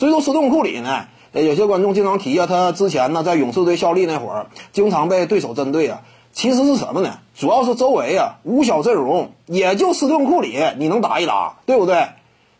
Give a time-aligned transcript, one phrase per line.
[0.00, 6.00] 所以说，斯顿库里呢，有些观众经常提啊，他之前呢在勇士队效力那会儿，经常被对手针对啊。
[6.32, 7.18] 其实是什么呢？
[7.34, 12.08] 主要是周围啊五小阵容，也就斯顿库里你能打一打，对不对？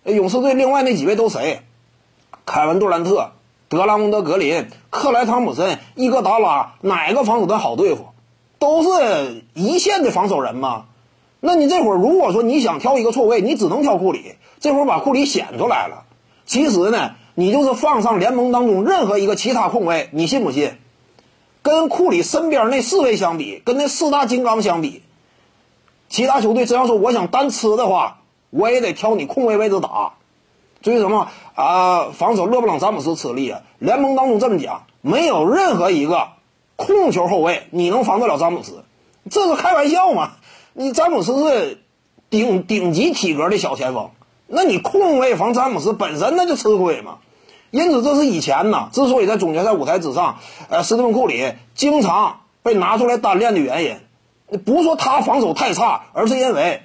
[0.04, 1.62] 勇士队另外那几位都谁？
[2.45, 3.30] 凯文杜兰特、
[3.70, 8.08] 德拉蒙德格林、克莱汤普森、伊戈达拉，哪个防守端好对付？
[8.58, 10.84] 都是一线的防守人嘛。
[11.40, 14.34] 那你这会儿如果说你想挑一个错位，你只能挑库里。
[14.58, 16.04] 这会儿把库里显出来了。
[16.45, 20.72] 其实呢，你就是放上联盟当中任何一个其他控卫，你信不信？
[21.62, 25.02] 跟库里身边那四位相比，跟那四大金刚相比，
[26.10, 28.18] 其他球队真要说我想单吃的话，
[28.50, 30.12] 我也得挑你控卫位置打。
[30.82, 33.62] 至于什么啊，防守勒布朗詹姆斯吃力啊？
[33.78, 36.28] 联盟当中这么讲，没有任何一个
[36.76, 38.84] 控球后卫你能防得了詹姆斯，
[39.30, 40.32] 这是开玩笑吗？
[40.74, 41.78] 你詹姆斯是
[42.28, 44.10] 顶顶级体格的小前锋，
[44.46, 47.16] 那你控卫防詹姆斯本身那就吃亏嘛。
[47.70, 50.38] 因此，这是以前呢，之所以在总决赛舞台之上，
[50.69, 56.82] 呃，斯蒂芬库里经常被拿出来单练的原因，不是说他防守太差，而是因为，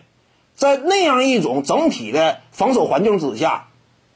[0.54, 3.68] 在那样一种整体的防守环境之下，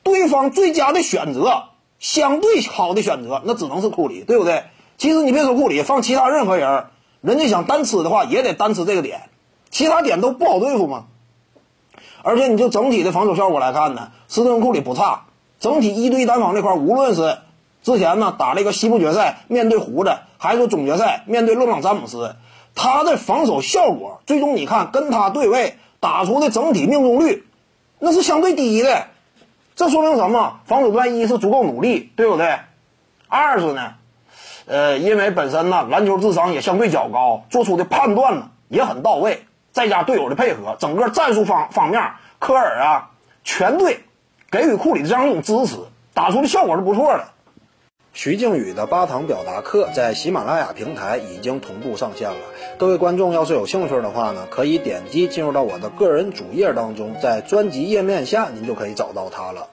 [0.03, 1.63] 对方最佳的选择，
[1.97, 4.65] 相对好的选择，那只能是库里，对不对？
[4.99, 6.85] 其实你别说库里，放其他任何人，
[7.21, 9.29] 人家想单吃的话，也得单吃这个点，
[9.71, 11.05] 其他点都不好对付嘛。
[12.21, 15.23] 而且，你就整体的防守效果来看呢，斯蒂芬库里不差。
[15.59, 17.37] 整体一对一单防这块，无论是
[17.83, 22.35] 之前呢打了一个西部决赛面对胡子，还是说总决赛面对勒布朗詹姆斯，
[22.75, 27.45] 他的防守效果，最终你看跟他对位打出的整体命中率，
[27.99, 29.07] 那是相对低的。
[29.75, 30.59] 这说明什么？
[30.65, 32.59] 防守端一是足够努力，对不对？
[33.27, 33.93] 二是呢，
[34.65, 43.11] 呃，因为本身呢篮球智商也相对较高，做出的判断呢也很到位，再加队友的配合，整个战术方方面，科尔啊，
[43.43, 44.03] 全队。
[44.51, 45.77] 给予库里的这样一种支持，
[46.13, 47.25] 打出的效果是不错的。
[48.11, 52.37] 徐静宇的八堂表达课在喜马拉雅平台已经同步上线了。
[52.77, 59.69] 各位观众要是有兴趣的话呢，可以点击进入到我的个人主页当中，在专辑页面下您就可以找到它了。